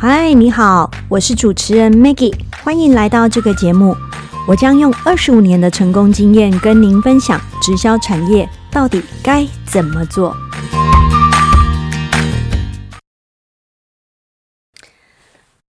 [0.00, 2.32] 嗨，你好，我是主持人 Maggie，
[2.62, 3.96] 欢迎来到这个节目。
[4.46, 10.36] 我将用二十五年的成功经验跟您分享直销产业到底该怎么做。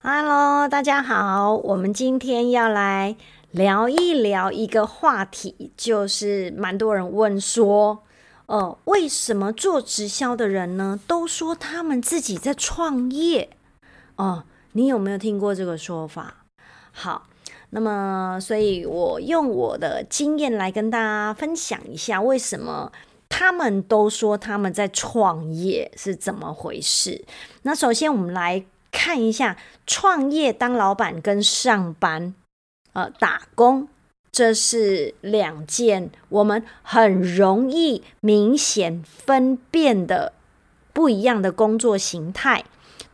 [0.03, 3.15] Hello，大家好，我们今天要来
[3.49, 8.03] 聊一聊一个话题，就是蛮多人问说，
[8.45, 13.49] 呃，为什么做直销的人呢，都说他们自己在创业？
[14.21, 14.43] 哦，
[14.73, 16.45] 你有没有听过这个说法？
[16.91, 17.27] 好，
[17.71, 22.91] 那么，所以我用我的经验来跟大家分享一下，为什么
[23.30, 27.25] 他们都说他们在创业是怎么回事？
[27.63, 29.57] 那首先，我们来看一下
[29.88, 32.35] 创业当老板跟上班
[32.94, 33.88] 呃打工，
[34.31, 40.33] 这是两件我们很容易明显分辨的
[40.94, 42.63] 不一样的工作形态。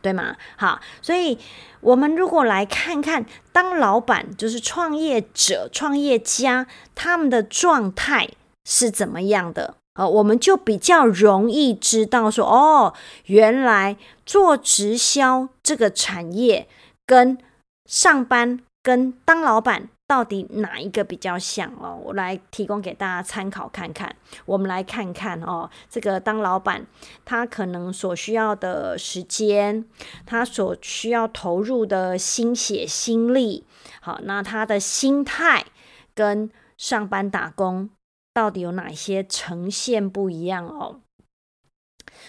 [0.00, 0.36] 对吗？
[0.56, 1.38] 好，所以
[1.80, 8.28] 我们如果来看看，当老板就是创业者、创业家，他们的状态
[8.64, 9.74] 是怎么样的？
[9.94, 16.68] 呃，我们就比较容易知道说，哦，原来做直销这个产业
[17.04, 17.36] 跟
[17.84, 19.88] 上班、跟当老板。
[20.08, 22.00] 到底哪一个比较像哦？
[22.02, 24.16] 我来提供给大家参考看看。
[24.46, 26.86] 我们来看看哦，这个当老板
[27.26, 29.86] 他可能所需要的时间，
[30.24, 33.66] 他所需要投入的心血心力，
[34.00, 35.66] 好，那他的心态
[36.14, 37.90] 跟上班打工
[38.32, 41.02] 到底有哪些呈现不一样哦？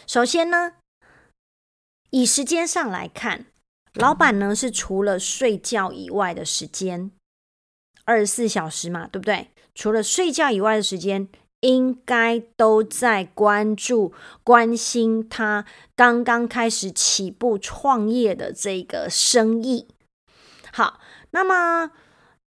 [0.05, 0.73] 首先呢，
[2.09, 3.45] 以时间上来看，
[3.93, 7.11] 老板呢是除了睡觉以外的时间。
[8.09, 9.51] 二十四小时嘛，对不对？
[9.75, 11.29] 除了睡觉以外的时间，
[11.59, 14.11] 应该都在关注、
[14.43, 15.63] 关心他
[15.95, 19.87] 刚刚开始起步创业的这个生意。
[20.73, 21.91] 好，那么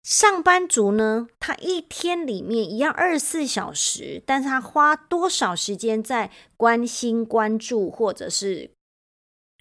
[0.04, 1.26] 上班族呢？
[1.40, 8.70] 他一天里面一样二十四小时，但是他花多少时间在关心、关注或者是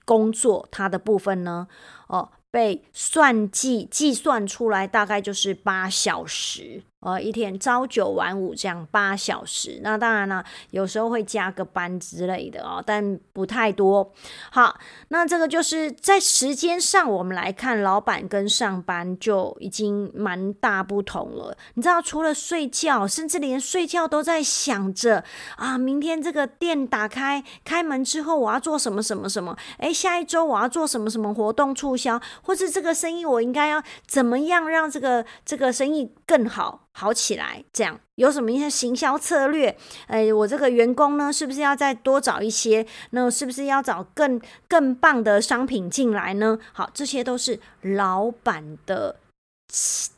[0.05, 1.67] 工作他的部分呢？
[2.07, 2.33] 哦。
[2.51, 6.81] 被算计计算出来，大概就是八小时。
[7.07, 14.11] 呃，一天朝九晚五这样八小时，那当然了，有时候会加个班之类的哦，但不太多。
[14.51, 21.57] 好，那这个就是在时间上，我们来看，老板跟上班就已经蛮大不同了。
[21.75, 25.23] 你知道，除了睡觉，甚至连睡觉都在想着
[25.55, 29.55] 啊，明天这个店打开开门之后，我要做什么什么什么？
[29.77, 36.83] 诶，下一周我要做什么什么活动促销，或是这个生意我应该要怎么样让这个这个生意更好？
[36.99, 39.77] 好起来，这样有什么一些行销策略？
[40.07, 42.83] 哎，我这个员工呢，是不是要再多找一些？
[43.11, 46.57] 那是不是要找更更棒的商品进来呢？
[46.73, 49.17] 好，这些都是老板的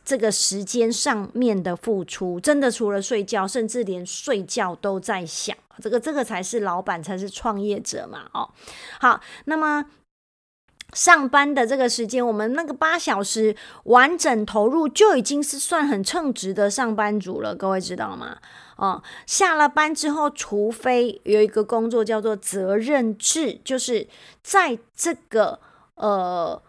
[0.06, 5.58] 这个时间上面的付出，真的除了睡觉，甚至连睡觉都在想。
[5.82, 8.30] 这个这个才是老板，才是创业者嘛？
[8.34, 8.50] 哦，
[9.02, 9.84] 好，那么。
[10.94, 18.38] 上班的这个时间，我们那个八小时完整投入就已经是算很称职的上班族了，各位知道吗？
[18.76, 24.08] 哦，下了班之后，除非有一个工作叫做责任制，就是
[24.42, 25.60] 在这个
[25.96, 26.62] 呃。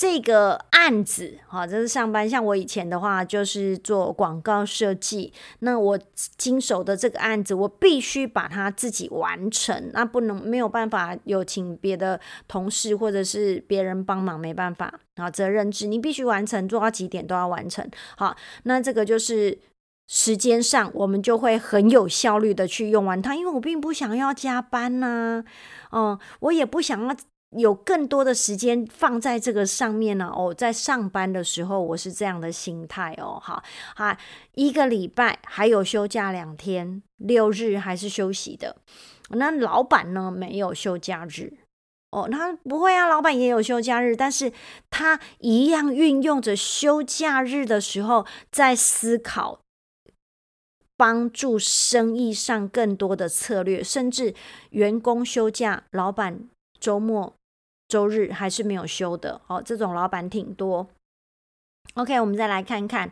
[0.00, 2.26] 这个案子，哈，这是上班。
[2.26, 5.30] 像我以前的话，就是做广告设计。
[5.58, 6.00] 那我
[6.38, 12.18] 经手的这个案子，我必须把它自己完成，那不能没有办法有请别的
[12.48, 14.90] 同事或者是别人帮忙，没办法。
[15.16, 17.86] 啊，责任制，你必须完成，做到几点都要完成。
[18.16, 19.58] 好，那这个就是
[20.08, 25.44] 时间上，我们就会很有效率的去用完它，因为我并不想要加班呐，
[25.92, 27.14] 嗯，我也不想要。
[27.56, 30.32] 有更多的时间放在这个上面呢？
[30.32, 33.40] 哦，在上班的时候，我是这样的心态哦。
[33.42, 33.60] 好，
[33.96, 34.16] 啊，
[34.54, 38.76] 一个礼拜还有休假两天，六日还是休息的。
[39.30, 40.30] 那老板呢？
[40.30, 41.52] 没有休假日
[42.10, 42.28] 哦。
[42.30, 44.52] 他不会啊，老板也有休假日，但是
[44.88, 49.58] 他一样运用着休假日的时候，在思考
[50.96, 54.34] 帮助生意上更多的策略，甚至
[54.70, 56.48] 员工休假，老板
[56.78, 57.34] 周末。
[57.90, 60.86] 周日还是没有休的哦，这种老板挺多。
[61.94, 63.10] OK，我们再来看看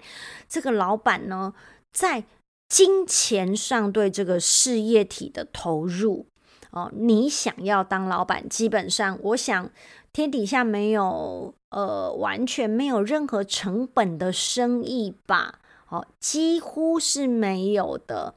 [0.48, 1.52] 这个老板呢，
[1.92, 2.22] 在
[2.68, 6.26] 金钱上对这个事业体的投入
[6.70, 6.92] 哦。
[6.94, 9.68] 你想要当老板，基本上我想
[10.12, 15.58] 天底下没有呃完全没有任何成本的生意吧？
[15.88, 18.34] 哦，几乎是没有的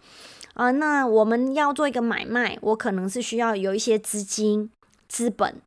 [0.56, 0.72] 啊。
[0.72, 4.72] 那我们要做一个买卖，我可能是需要有一些资金。
[5.12, 5.62] 资本。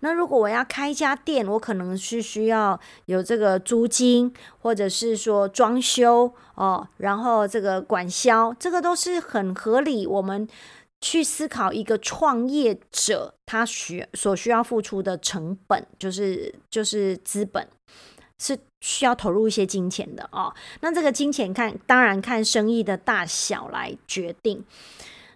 [0.00, 10.06] 那如果我要开一家店，我可能是需要有这个租金，或者是说装修哦，然后这个管销，这个都是很合理。
[10.06, 10.46] 我们
[11.00, 17.66] 去思考一个创业者他需所需要付出的成本，就是就是资本。
[18.42, 20.50] 是需要投入一些金钱的哦。
[20.80, 24.64] 那这个金钱看，当然看生意的大小来决定，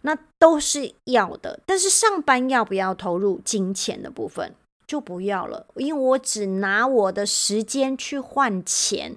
[0.04, 1.60] 那都是要的。
[1.66, 4.54] 但是上班要不要投入金钱的部分？
[4.86, 9.16] 就不要了，因为我只拿我的时间去换钱。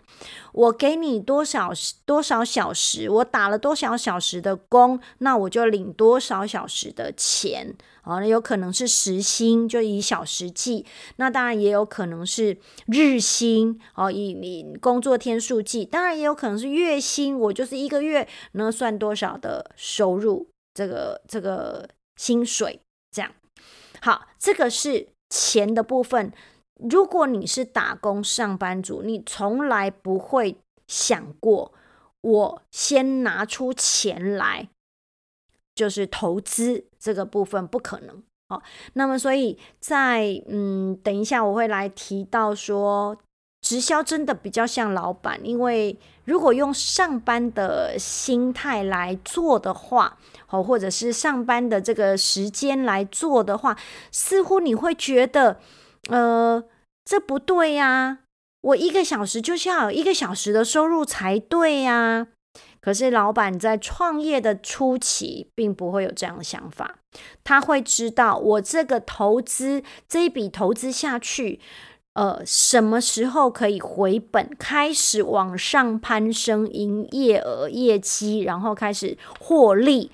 [0.53, 1.71] 我给你多少
[2.05, 7.75] 多少小时，我打了多少小时的工，那我就领多少小时的钱。
[8.03, 10.85] 哦，那有可能是时薪，就以小时计；
[11.17, 15.83] 那当然也有可能是日薪，哦，以你工作天数计。
[15.83, 22.79] 当然也有可能是月薪，我就是一个月能算多少的收入，这个这个薪水
[23.09, 23.31] 这样。
[24.01, 25.09] 好，这个是。
[25.29, 26.31] 钱的部分，
[26.75, 30.55] 如果你是打工上班族，你从来不会
[30.87, 31.73] 想过，
[32.21, 34.69] 我先拿出钱来
[35.75, 38.63] 就是投资这个部分不可能哦。
[38.93, 43.17] 那么，所以在嗯，等一下我会来提到说，
[43.61, 50.17] 直销真的比较像老板，因为如果用上班的心态来做的话。
[50.49, 53.77] 好，或者是上班的这个时间来做的话，
[54.13, 55.59] 似乎你会觉得，
[56.07, 56.63] 呃，
[57.03, 58.19] 这不对呀。
[58.61, 62.27] 我一个小时就是要有一个小时的收入才对呀。
[62.79, 66.95] 可是老板在创业的初期，并不会有这样的想法。
[67.43, 71.59] 他会知道，我这个投资这一笔投资下去，
[72.17, 80.09] 呃，什么时候可以回本，开始往上攀升营业额、业绩，然后开始获利。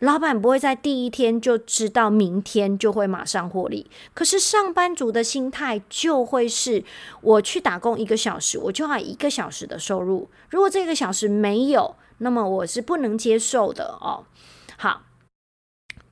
[0.00, 6.82] 老板不会在第一天就知道明天就会马上获利，可是上班族的心态就会是：
[7.20, 10.28] 我去打工一个小时，我就要一个小时的收入。
[10.50, 14.24] 如果这个小时没有，那么我是不能接受的哦。
[14.76, 15.02] 好，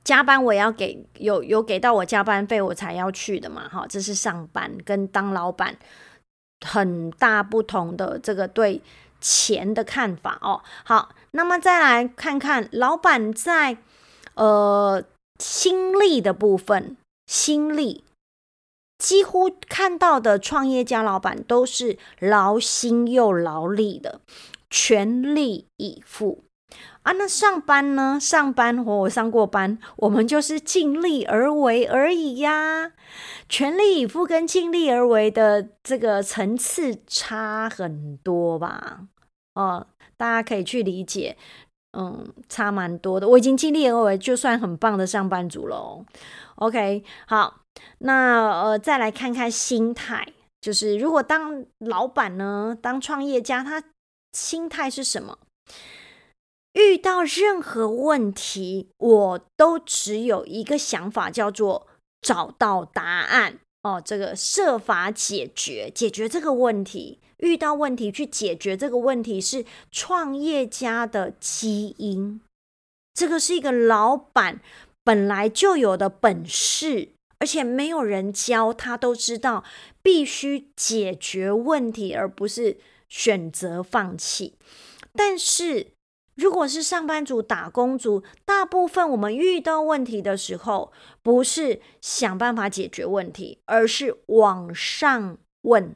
[0.03, 3.67] 加班我也要给有有给到我加班费，我才要去的嘛。
[3.69, 5.77] 哈，这是上班跟当老板
[6.65, 8.81] 很大不同的这个对。
[9.25, 13.77] 钱的看法哦，好，那么再来看看老板在
[14.33, 15.01] 呃
[15.39, 18.03] 心力的部分，心力
[18.97, 24.19] 几乎看到的创业家老板都是劳心又劳力的，
[24.69, 26.43] 全力以赴
[27.03, 27.11] 啊。
[27.13, 28.19] 那上班呢？
[28.19, 32.93] 上班我上过班，我们就是尽力而为而已呀。
[33.49, 39.01] 全力以赴跟尽力而为的这个层次差很多吧。
[39.53, 39.85] 哦，
[40.17, 41.37] 大家可以去理解，
[41.97, 43.27] 嗯，差蛮多的。
[43.27, 46.03] 我已经尽力而为，就算很棒的上班族了。
[46.55, 47.61] OK，好，
[47.99, 50.25] 那呃，再来看看心态，
[50.61, 53.83] 就是如果当老板呢，当创业家，他
[54.31, 55.37] 心态是什么？
[56.73, 61.87] 遇到任何问题，我都只有一个想法，叫做
[62.21, 63.59] 找到答案。
[63.83, 67.19] 哦，这个设法解决，解决这个问题。
[67.39, 72.39] 遇到问题去解决这个问题是创业家的基因，
[73.13, 74.61] 这个是一个老板
[75.03, 77.09] 本来就有的本事，
[77.39, 79.65] 而且没有人教他都知道
[80.01, 82.77] 必须解决问题，而不是
[83.09, 84.53] 选择放弃。
[85.13, 85.87] 但是
[86.35, 95.95] 如果是上班族、打工族，大部分我们遇到问题的时候，不是想办法解决问题，而是往上问。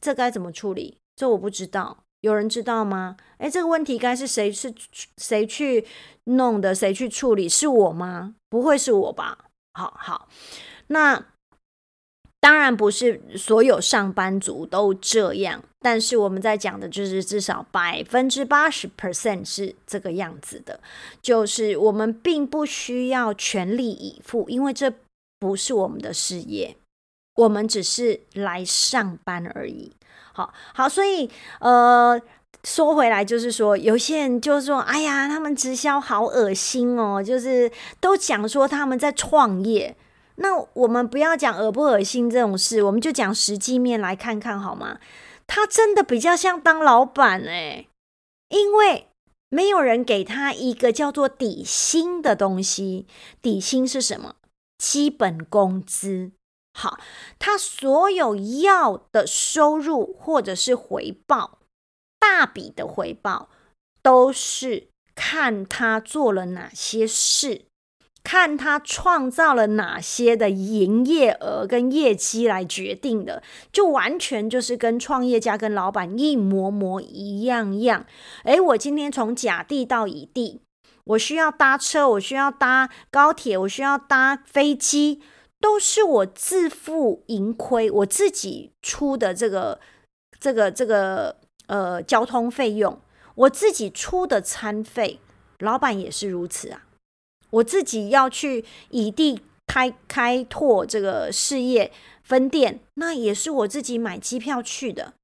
[0.00, 0.98] 这该怎么处理？
[1.14, 3.16] 这我不知道，有人知道吗？
[3.38, 4.74] 诶，这个问题该是谁是
[5.16, 5.86] 谁去
[6.24, 6.74] 弄的？
[6.74, 7.48] 谁去处理？
[7.48, 8.34] 是我吗？
[8.50, 9.46] 不会是我吧？
[9.72, 10.28] 好好，
[10.88, 11.31] 那
[12.42, 20.80] 当然不是所有上班族都这样，但是我们在讲的就是至少百分之八十 percent 是这个样子的，
[21.22, 24.92] 就是我们并不需要全力以赴，因为这
[25.38, 26.76] 不是我们的事业。
[27.36, 29.92] 我们只是来上班而已，
[30.34, 31.30] 好好，所以
[31.60, 32.20] 呃，
[32.64, 37.70] 说回来就是说，有些人就说，哎呀，他们直销好恶心哦，就是
[38.00, 39.96] 都讲说他们在创业。
[40.42, 44.98] 那我们不要讲恶不恶心这种事，我们就讲实际面来看看好吗？
[45.46, 47.86] 他真的比较像当老板哎，
[48.48, 49.06] 因为
[49.48, 53.06] 没有人给他一个叫做底薪的东西，
[53.40, 54.34] 底薪是什么？
[54.78, 56.32] 基本工资。
[56.74, 56.98] 好，
[57.38, 61.58] 他所有要的收入或者是回报，
[62.18, 63.50] 大笔的回报，
[64.02, 67.66] 都是看他做了哪些事，
[68.24, 78.06] 看他创造了哪些的营业额跟业绩来决定的，就完全就是跟创业家跟老板一模模一样样。
[78.44, 80.60] 诶，我今天从甲地到乙地，
[81.04, 85.20] 我需要搭车，我需要搭高铁，我需要搭飞机，
[85.60, 89.80] 都是我自负盈亏，我自己出的这个
[90.38, 91.36] 这个这个
[91.66, 93.00] 呃交通费用，
[93.34, 95.18] 我自己出的餐费，
[95.58, 96.84] 老板也是如此啊。
[97.52, 101.90] 我自己要去以地开开拓这个事业
[102.22, 105.14] 分店，那也是我自己买机票去的。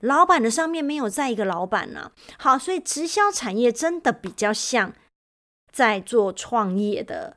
[0.00, 2.12] 老板的上面没有在一个老板呢。
[2.38, 4.92] 好，所以直销产业真的比较像
[5.72, 7.36] 在做创业的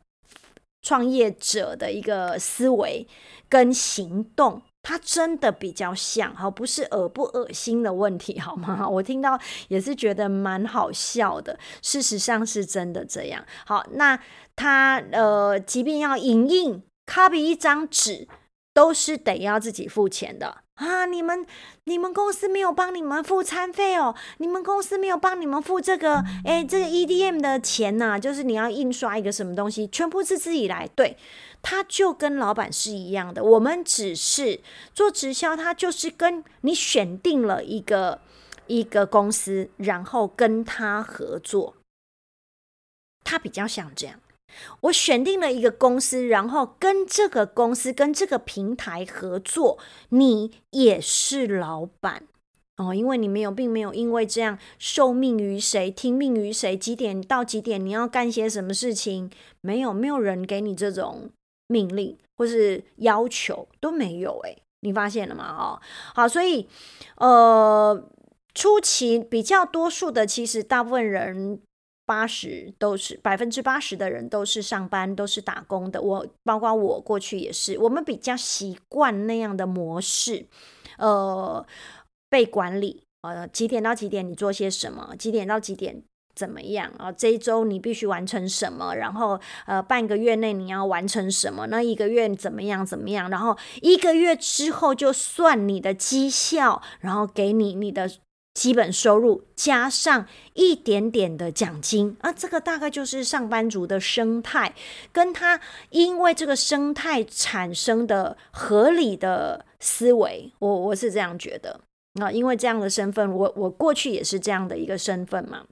[0.81, 3.08] 创业者的一个思维
[3.50, 4.62] 跟行动。
[4.84, 8.88] 它真的比较像，好，不是恶不恶心的问题，好吗？
[8.90, 11.58] 我听到也是觉得蛮好笑的。
[11.82, 13.46] 事实上是真的这样。
[13.66, 14.20] 好，那
[14.56, 18.28] 他呃，即便要影印、copy 一张纸，
[18.74, 20.64] 都是得要自己付钱的。
[20.82, 21.06] 啊！
[21.06, 21.46] 你们
[21.84, 30.88] 你们公司没有帮你们付餐费哦，你们公司没有帮你们付这个哎，这个 EDM 的钱呐，就是你要印刷一个什么东西，全部是自己来。
[30.96, 31.16] 对，
[31.62, 33.44] 他就跟老板是一样的。
[33.44, 34.60] 我们只是
[34.94, 38.20] 做直销，他就是跟你选定了一个
[38.66, 41.76] 一个公司，然后跟他合作，
[43.24, 44.21] 他比较像这样。
[44.81, 49.77] 我选定了一个公司，然后跟这个公司、跟这个平台合作。
[50.10, 52.24] 你也是老板
[52.77, 59.29] 哦，因为你没有，并没有因为这样受命于谁、听命于谁，几点到几点你要干些什么事情，
[59.62, 61.29] 没有，没有人给你这种
[61.67, 64.39] 命令或是要求都没有。
[64.46, 65.55] 诶，你发现了吗？
[65.58, 65.81] 哦，
[66.15, 66.67] 好，所以
[67.15, 68.10] 呃，
[68.53, 71.62] 初期比较多数的，其实大部分人。
[72.12, 76.01] 八十都是百分之八十的人都是上班，都是打工的。
[76.01, 80.46] 我包括我过去也是，我们比较习惯那样的模式，
[80.98, 81.65] 呃，
[82.30, 86.03] 被管理，呃，几点到几点你做些什么，几点到几点
[86.36, 87.10] 怎么样啊？
[87.10, 88.94] 这一周你必须完成什么？
[88.96, 91.68] 然后呃，半个月内你要完成什么？
[91.68, 93.30] 那一个月怎么样怎么样？
[93.30, 98.12] 然后一个月之后就算你的绩效，然后给你你的。
[98.53, 104.75] 基本收入加上一点点的奖金啊，这个大概就是上班族的生态，
[105.13, 111.79] 跟他因为这个生态产生的合理的思维，我我是这样觉得
[112.22, 115.65] 啊，因为这样的身份，我我过去也是这样的一个身份嘛。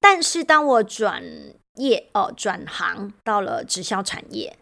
[0.00, 1.22] 但是当我转
[1.74, 4.56] 业哦转行到了直销产业，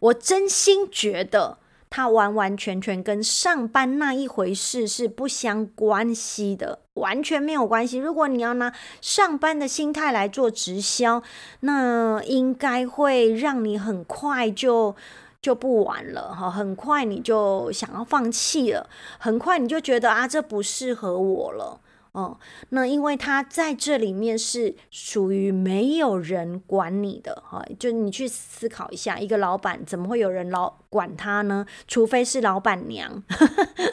[0.00, 1.58] 我真心觉得。
[1.96, 7.98] 它完完全全跟上班那一回事是不相关系的，完全没有关系。
[7.98, 11.22] 如果你要拿上班的心态来做直销，
[11.60, 14.96] 那应该会让你很快就
[15.40, 21.78] 就不玩了哈，很快你就想要放弃了，很快你就觉得啊，这不适合我了。
[22.14, 31.66] 哦，那因为他在这里面是属于没有人管你的哈，就你去思考一下，一个老板怎么会有人老管他呢？
[31.88, 33.20] 除非是老板娘，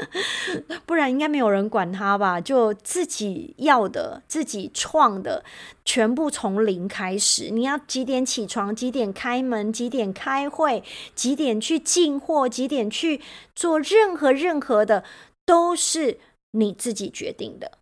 [0.85, 2.39] 不然应该没有人管他吧？
[2.39, 5.43] 就自己要的、自己创的，
[5.83, 7.49] 全部从零开始。
[7.49, 8.75] 你要几点起床？
[8.75, 9.73] 几点开门？
[9.73, 10.83] 几点开会？
[11.15, 12.47] 几点去进货？
[12.47, 13.19] 几点去
[13.55, 15.03] 做任何任何的，
[15.43, 16.19] 都是
[16.51, 17.79] 你自己决定的。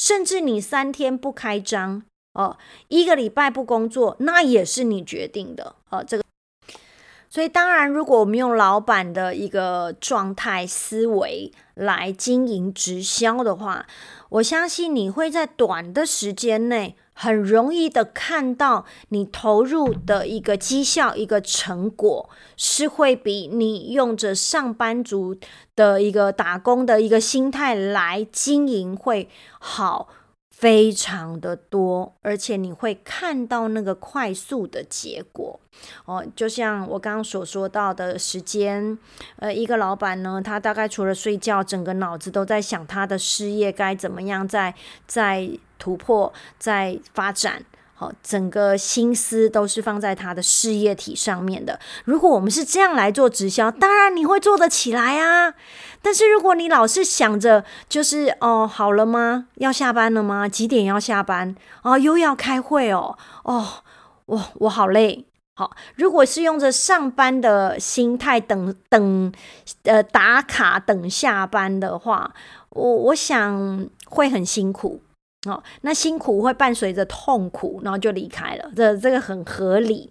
[0.00, 2.02] 甚至你三天不开张
[2.32, 2.56] 哦，
[2.88, 6.02] 一个礼拜不工作，那也是你决定的哦。
[6.02, 6.24] 这个，
[7.28, 13.84] 所以当然，如果我们用老板的一个状态思维来经营直销的话，
[14.30, 16.96] 我相信你会在短的时间内。
[17.22, 25.36] 很容易的看到你投入的一个绩效、一个成果，是会比你用着上班族
[25.76, 30.08] 的一个打工的一个心态来经营会好
[30.50, 35.60] 非常的多，而且你会看到那个快速的结果
[36.06, 36.24] 哦。
[36.34, 38.96] 就像我刚刚所说到的时间，
[39.36, 44.74] 呃，一个老板呢，他大概除了睡觉，整个脑子都在想他的事业该怎么样在
[45.06, 45.50] 在。
[45.80, 51.80] 突破在发展，好，整个心思都是放在他的事业体上面的。
[52.04, 55.54] 如果我们是这样来做直销，当然你会做得起来啊。
[56.02, 59.48] 但是如果你老是想着就是哦，好了吗？
[59.56, 60.48] 要下班了吗？
[60.48, 61.56] 几点要下班？
[61.82, 63.18] 哦，又要开会哦。
[63.42, 63.82] 哦，
[64.26, 65.26] 我我好累。
[65.56, 69.30] 好，如果是用着上班的心态等等，
[69.82, 72.32] 呃，打卡等下班的话，
[72.70, 75.02] 我我想会很辛苦。
[75.48, 80.10] 哦，那辛苦会伴随着痛苦，然后就离开了，这这个很合理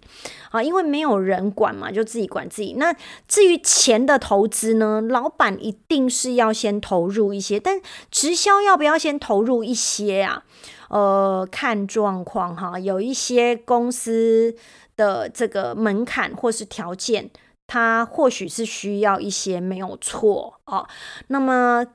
[0.50, 2.74] 啊，因为没有人管嘛，就自己管自己。
[2.76, 2.92] 那
[3.28, 10.42] 至于钱的投资呢，老板一定是要先投入一些，但直销要不要先投入一些啊？
[10.88, 14.52] 呃，看状况哈，有一些公司
[14.96, 17.30] 的这个门槛或是条件，
[17.68, 20.88] 它或许是需要一些，没有错哦。
[21.28, 21.86] 那么。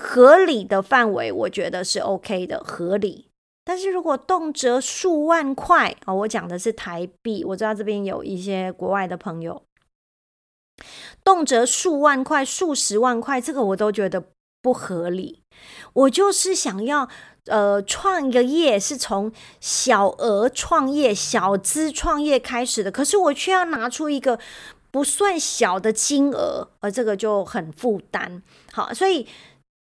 [0.00, 3.26] 合理的范围，我觉得是 OK 的，合理。
[3.64, 9.62] 但是如果动辄数万块啊，我讲的是台币，我知道这边有一些国外的朋友，
[11.22, 14.24] 动辄数万块、数十万块，这个我都觉得
[14.62, 15.42] 不合理。
[15.92, 17.08] 我就是想要
[17.46, 24.38] 呃创一个业，是从小额创业、小资创业开始的，可是我却要拿出一个
[24.90, 28.42] 不算小的金额，而这个就很负担。
[28.72, 29.26] 好，所以。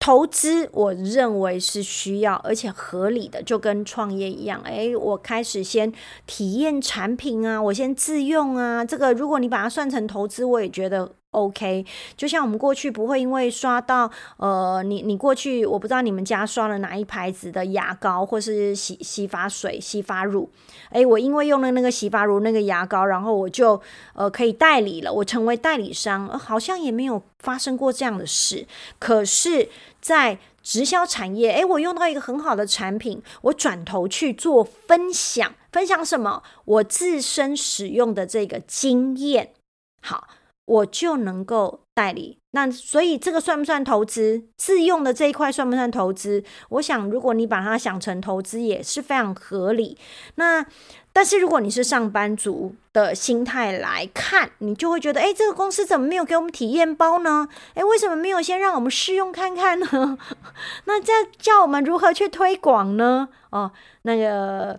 [0.04, 4.60] 投资，我认为是需要而且合理的，就跟创业一样。
[4.64, 5.92] 诶，我开始先
[6.26, 8.84] 体验产品啊，我先自用啊。
[8.84, 11.84] 这个如果你把它算成投资，我也觉得 OK。
[12.16, 20.48] 就像我们过去不会因为刷到，呃，你你过去我不知道你们家刷了哪一牌子的牙膏或是洗洗发水、洗发乳，
[20.92, 23.82] 诶，我因为用了那个洗发乳、那个牙膏，然后我就
[24.14, 28.66] 呃可以代理了，我成为代理商，好像也没有发生过这样的事。
[28.98, 29.68] 可是。
[30.02, 36.42] 在直销产业，诶，我用到一个很好的产品，我转头去做分享，分享什么？
[36.64, 39.52] 我自身使用的这个经验，
[40.00, 40.26] 好，
[40.64, 42.38] 我就能够代理。
[42.54, 44.42] 那所以这个算不算投资？
[44.58, 46.44] 自用的这一块算不算投资？
[46.68, 49.96] 我想，如果你把它想成投资，也是非常合理。
[50.34, 50.66] 那
[51.14, 57.48] 但是如果你是上班族的心态来看，你就会觉得，哎，这个公司怎么没有给我们体验包呢？
[57.72, 60.18] 哎，为什么没有先让我们试用看看呢？
[60.84, 63.30] 那这叫我们如何去推广呢？
[63.50, 64.78] 哦，那个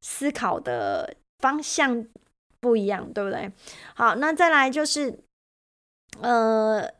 [0.00, 2.04] 思考的方向
[2.62, 3.52] 不一样，对不对？
[3.94, 5.18] 好，那再来就是，
[6.22, 6.90] 呃，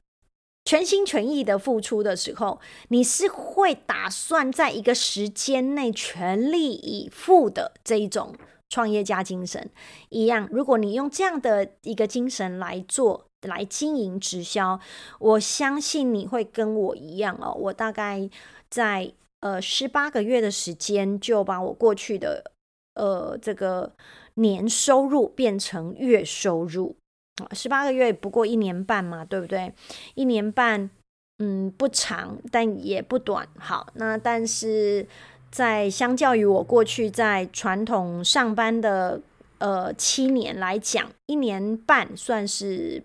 [0.67, 8.35] 全心全意的付出的时候，你是会打算在一个时间内全力以赴的这一种。
[8.75, 9.69] 创业家精神
[10.09, 14.81] 一样，如果你用这样的一个精神来做、来经营直销，
[15.19, 17.53] 我相信你会跟我一样哦。
[17.53, 18.31] 我大概
[18.71, 22.51] 在呃十八个月的时间，就把我过去的
[22.95, 23.93] 呃这个
[24.35, 26.97] 年收入变成月收入
[27.53, 29.73] 十八个月不过一年半嘛，对不对？
[30.15, 30.91] 一年半，
[31.39, 33.49] 嗯，不长，但也不短。
[33.59, 35.07] 好，那但是。
[35.53, 39.21] 在相较于我过去在传统上班的
[39.59, 43.05] 呃七年来讲，一年半算是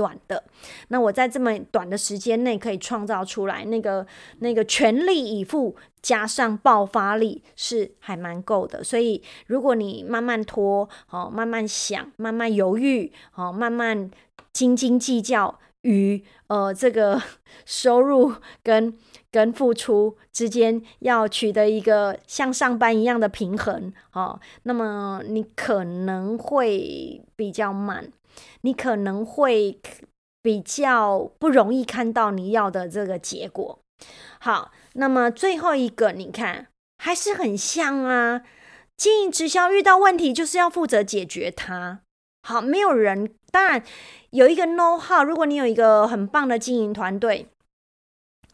[0.00, 0.42] 短的。
[0.88, 4.06] 那我在这么短的时间内可以创造出来那个
[4.38, 8.82] 那个全力以赴加上爆发力是还蛮够的。
[8.82, 14.10] 所以如果你慢慢拖，哦，慢慢想，慢慢犹豫，哦，慢慢
[14.54, 15.58] 斤斤计较。
[15.82, 17.18] 与呃这个
[17.64, 18.94] 收入跟
[19.30, 28.12] 跟付出之间要取得一个像上班一样的平衡哦，那么你可能会比较慢，
[28.62, 29.80] 你可能会
[30.42, 33.78] 比较不容易看到你要的这个结果。
[34.40, 38.42] 好，那么最后一个你看还是很像啊，
[38.96, 42.00] 经营直销遇到问题就是要负责解决它。
[42.42, 43.34] 好，没有人。
[43.50, 43.82] 当然
[44.30, 47.48] 有一个 know how，如果你有一个很棒的经营团队，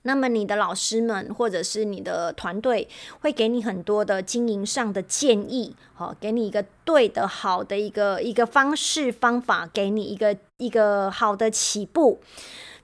[0.06, 2.88] 那么你的老师们或者是你的团队
[3.20, 12.20] 会给你很多的经营上的建议，好，给你一个对的、好的一个一个方式方法，给你一个一个好的起步。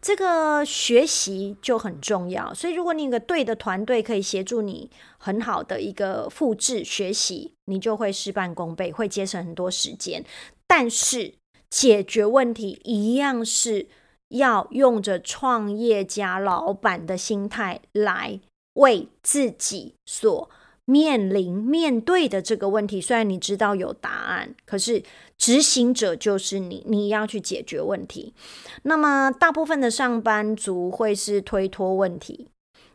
[0.02, 10.24] 这个学习就很重要，所以如果你有个对的团队可以协助你很好的一个复制学习，你就会事半功倍，会节省很多时间。
[10.66, 11.34] 但是
[11.70, 13.86] 解决问题一样是
[14.32, 18.40] 要用着创业家老板的心态来
[18.74, 20.50] 为自己所
[20.84, 23.00] 面临面对的这个问题。
[23.00, 25.02] 虽然你知道有答案，可是
[25.38, 28.34] 执行者就是你，你要去解决问题。
[28.82, 32.48] 那么大部分的上班族会是推脱问题，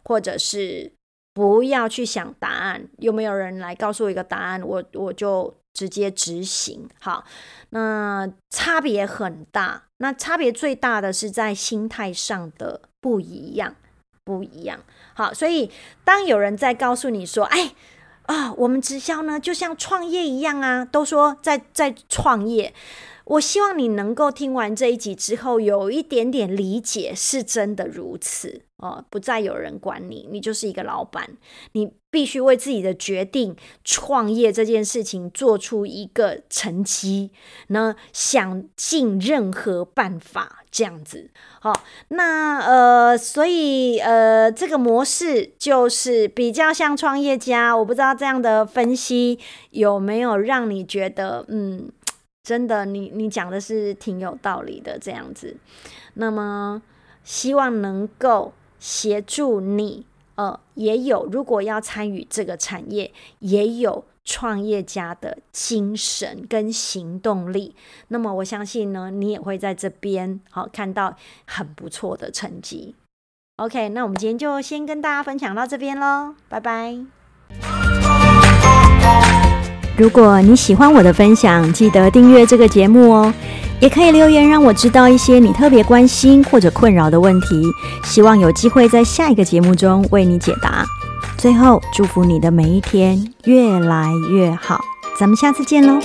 [0.04, 0.92] 或者是
[1.34, 2.88] 不要去想答案。
[2.98, 4.62] 有没有人来告诉我一个答案？
[4.62, 5.54] 我我就。
[5.78, 7.24] 直接执行，好，
[7.70, 9.84] 那差别很大。
[9.98, 13.76] 那差别最大的是在心态上的不一样，
[14.24, 14.80] 不一样。
[15.14, 15.70] 好，所以
[16.04, 17.76] 当有人在告诉你说：“哎
[18.28, 22.74] 啊，我们直销呢，就像创业一样啊。”都说在在创业，
[23.26, 31.38] 我希望你能够听完这一集之后，有一点点理解，是真的如此哦，不再有人管你，你就是一个老板，
[31.72, 37.32] 你必须为自己的决定创业这件事情做出一个成绩，
[37.68, 41.30] 那想尽任何办法这样子。
[41.60, 41.74] 好，
[42.10, 49.40] 那呃，所以呃，这个模式就是比较像创业家，我不知道这样的分析
[49.72, 51.90] 有没有让你觉得嗯。
[52.44, 55.58] 真的，你你讲的是挺有道理的，这样子。
[56.14, 56.82] 那么，
[57.22, 67.74] 希望能够协助你，呃，也有如果要参与这个产业，也有创业家的精神跟行动力。
[68.10, 72.94] 那么，我相信呢，你也会在这边好看到很不错的成绩。
[73.56, 76.98] OK，那我们今天就先跟大家分享到这边喽，拜拜。
[79.98, 83.34] 如果你喜欢我的分享，记得订阅这个节目哦。
[83.80, 87.62] 也可以留言让我知道一些你特别关心或者困扰的问题，
[88.04, 90.84] 希望有机会在下一个节目中为你解答。
[91.38, 94.82] 最后，祝福你的每一天越来越好，
[95.20, 96.00] 咱们下次见喽。